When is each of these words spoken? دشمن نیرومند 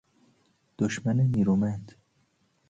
دشمن 0.77 1.19
نیرومند 1.19 1.95